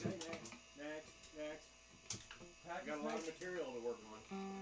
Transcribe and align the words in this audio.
Okay, 0.00 0.16
next, 0.16 0.52
next, 0.78 1.12
next. 1.36 2.86
Got 2.86 3.00
a 3.00 3.02
lot 3.02 3.18
of 3.18 3.26
material 3.26 3.66
to 3.66 3.86
work 3.86 3.98
on. 4.32 4.59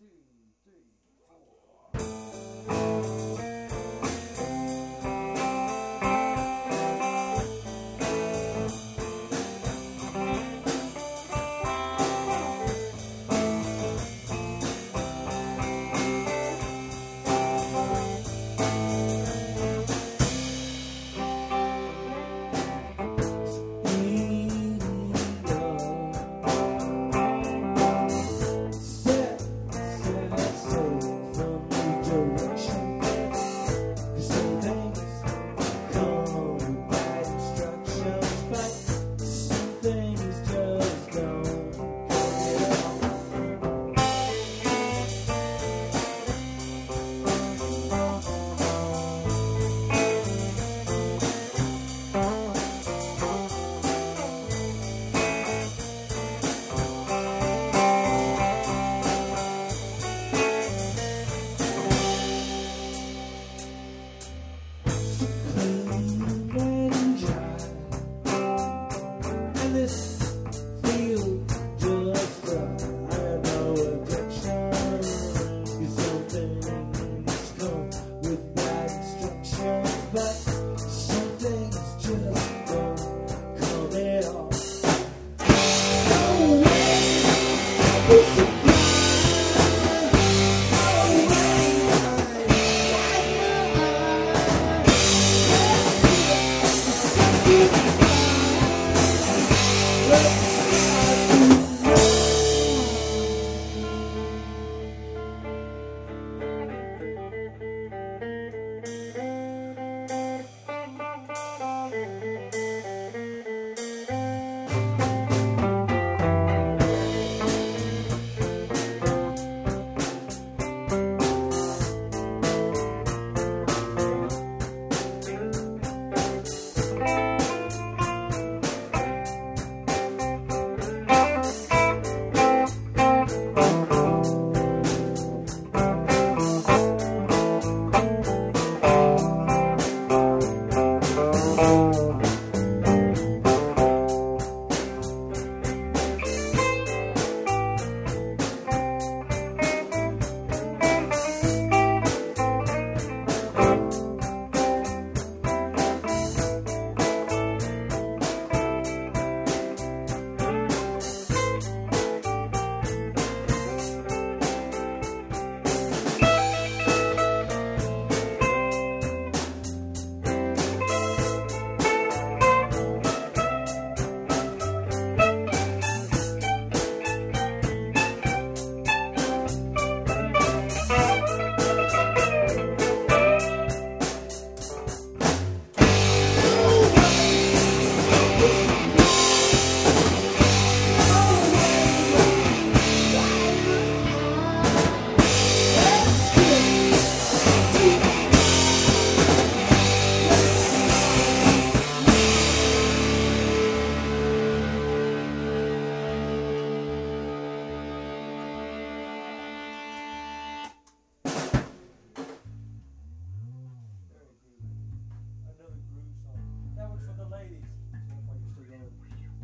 two 0.00 0.29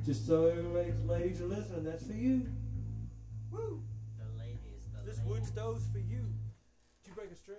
Just 0.07 0.25
so, 0.29 0.55
ladies 1.09 1.41
are 1.41 1.47
listening, 1.47 1.83
that's 1.83 2.07
for 2.07 2.13
you. 2.13 2.47
Woo! 3.51 3.83
The 4.17 4.39
ladies, 4.39 4.87
the 4.95 5.05
This 5.05 5.19
ladies. 5.19 5.31
wood 5.33 5.45
stove's 5.45 5.89
for 5.91 5.99
you. 5.99 6.23
Did 7.03 7.09
you 7.09 7.15
break 7.17 7.33
a 7.33 7.35
string? 7.35 7.59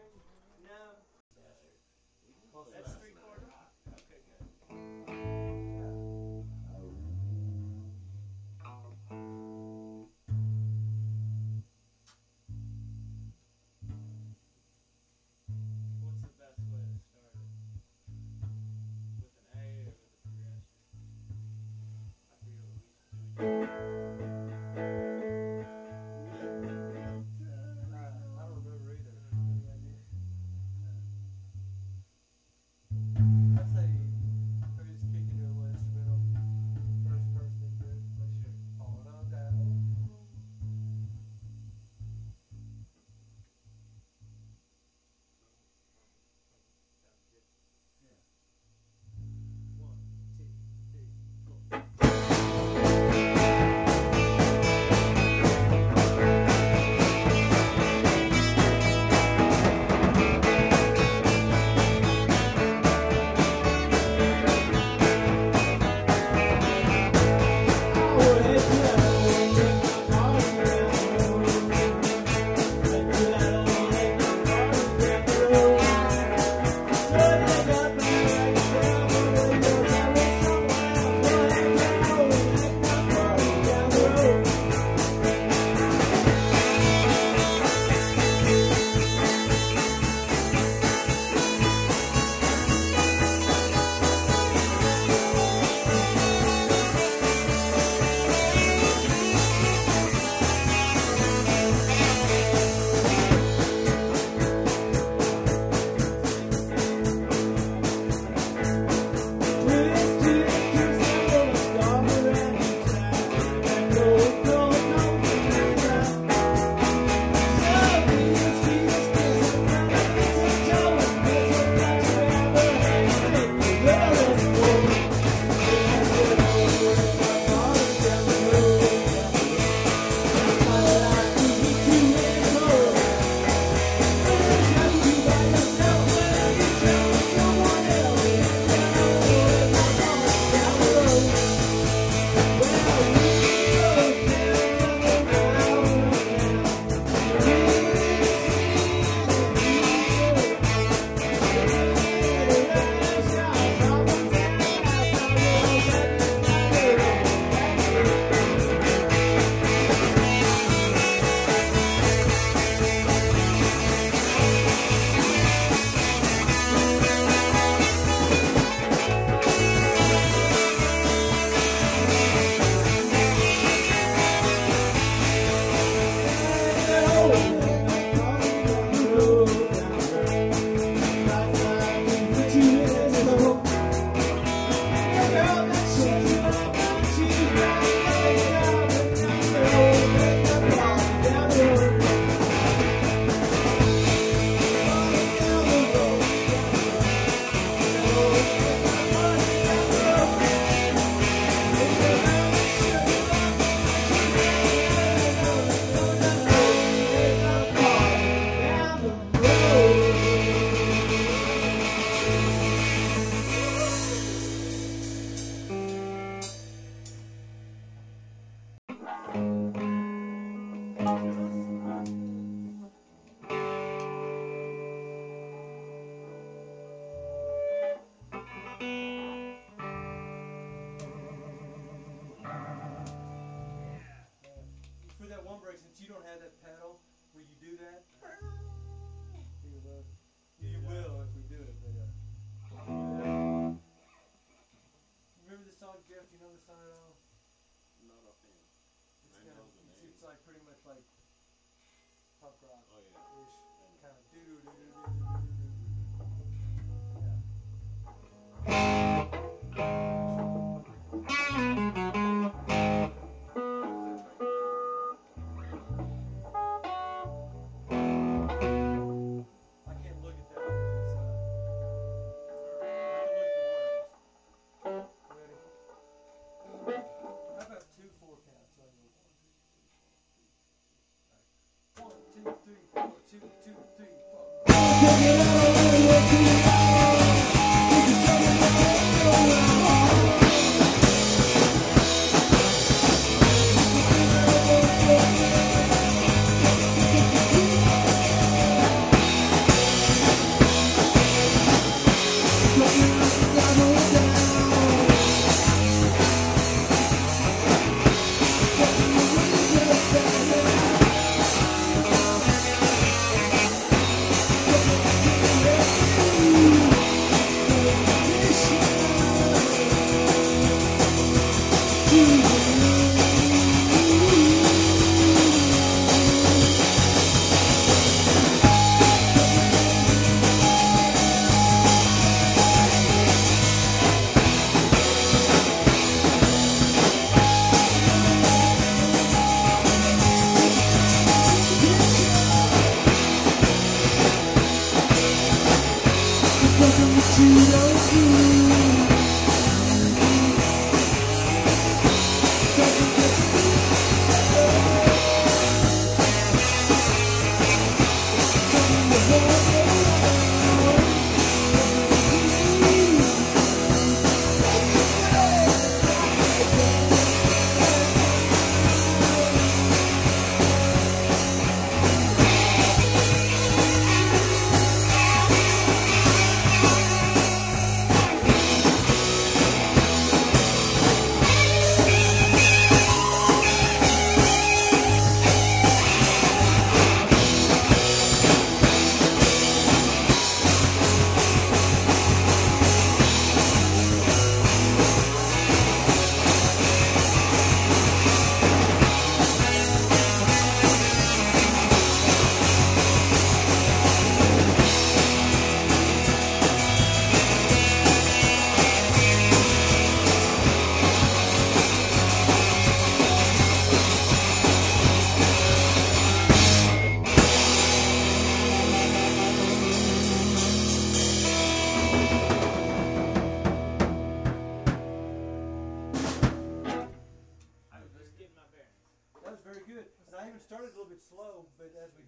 Bit 431.18 431.26
slow, 431.26 431.66
but 431.80 431.90
as 431.98 432.14
we 432.14 432.27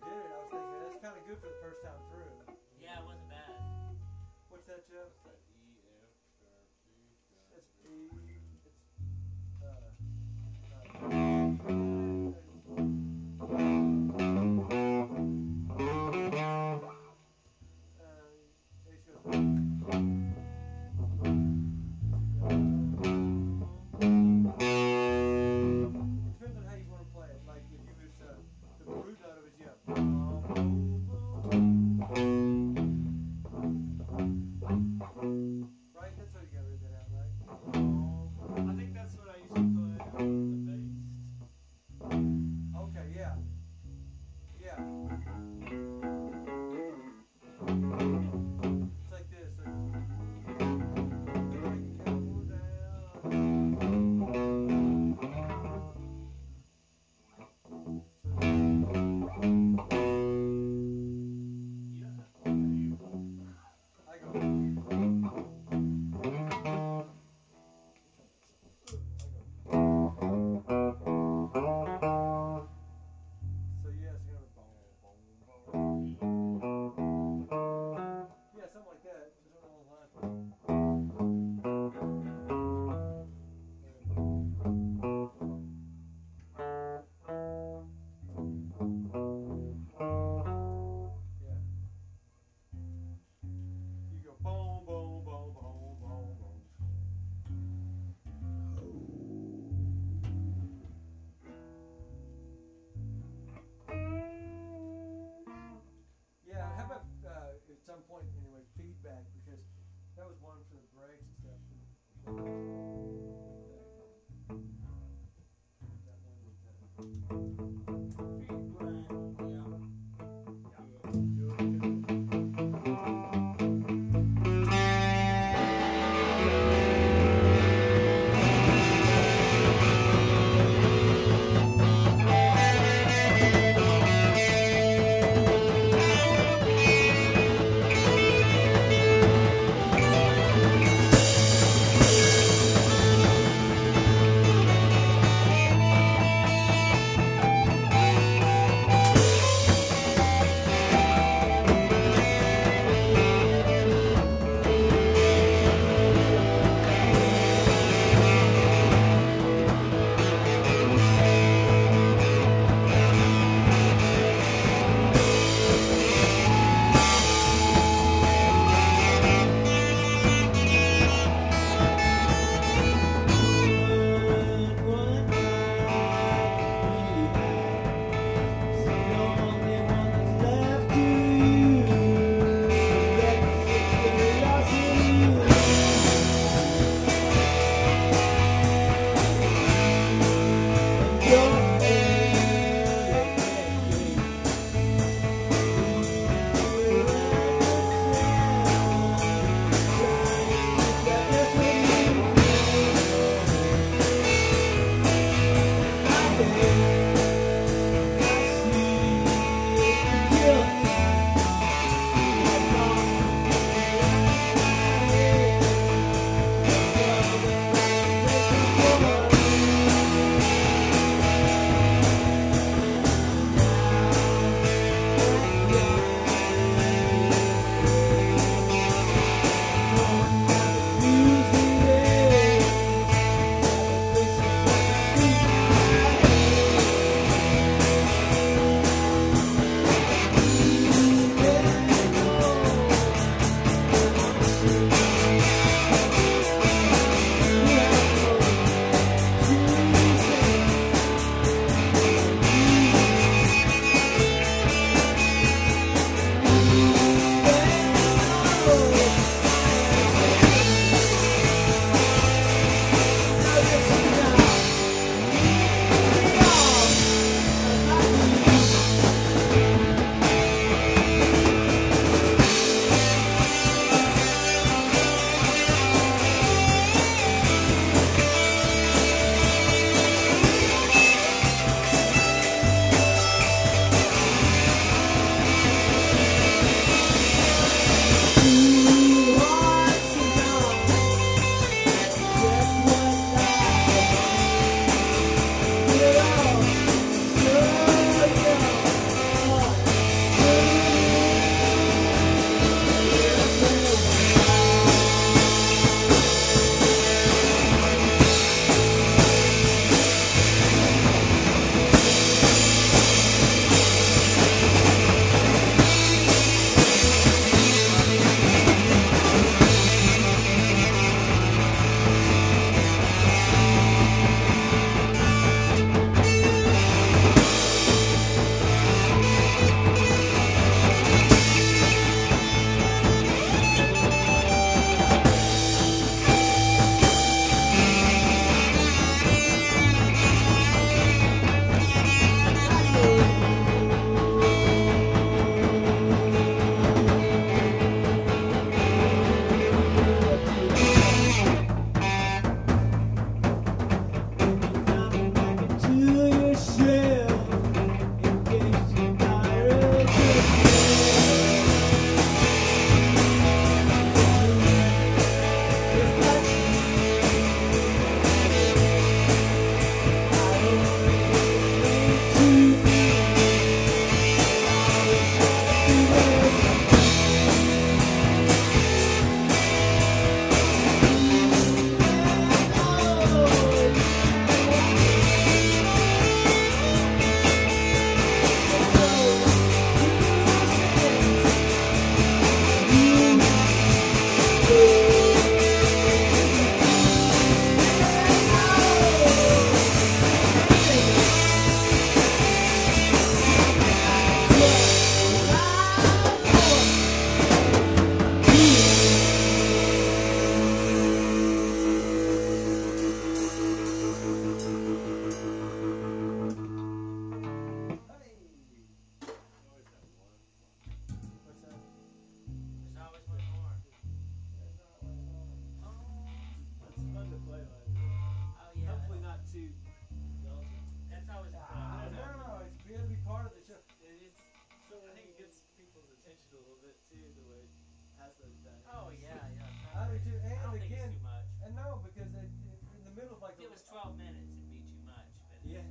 and 440.37 440.53
I 440.53 440.61
don't 440.61 440.77
again, 440.77 440.85
think 440.85 441.01
it's 441.01 441.17
too 441.17 441.25
much. 441.25 441.47
And 441.65 441.71
no, 441.73 441.87
because 442.05 442.29
it, 442.37 442.49
in 442.97 443.03
the 443.05 443.13
middle 443.17 443.33
of 443.37 443.41
like 443.41 443.57
if 443.57 443.65
it 443.65 443.73
was 443.73 443.83
twelve 443.85 444.13
minutes, 444.15 444.49
it'd 444.53 444.69
be 444.69 444.85
too 444.85 445.01
much. 445.05 445.29
But 445.49 445.61
yeah, 445.65 445.85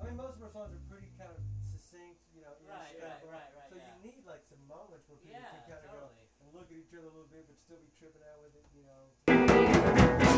I 0.00 0.02
mean, 0.08 0.16
most 0.18 0.38
of 0.38 0.42
our 0.46 0.52
songs 0.52 0.74
are 0.74 0.84
pretty 0.90 1.10
kind 1.14 1.30
of 1.30 1.40
succinct, 1.62 2.20
you 2.34 2.42
know. 2.42 2.54
Right, 2.66 2.96
right, 2.98 3.22
right, 3.26 3.50
right, 3.54 3.68
So 3.70 3.76
yeah. 3.78 3.90
you 3.94 3.96
need 4.02 4.22
like 4.26 4.42
some 4.48 4.62
moments 4.66 5.06
where 5.06 5.18
people 5.20 5.38
yeah, 5.38 5.54
can 5.66 5.78
kind 5.78 5.84
totally. 5.86 6.24
of 6.24 6.38
go 6.38 6.42
and 6.42 6.48
look 6.56 6.68
at 6.70 6.76
each 6.78 6.92
other 6.96 7.08
a 7.08 7.14
little 7.14 7.30
bit, 7.30 7.46
but 7.46 7.56
still 7.58 7.80
be 7.82 7.90
tripping 7.98 8.22
out 8.26 8.38
with 8.42 8.54
it, 8.58 8.66
you 8.74 8.84
know. 8.86 10.29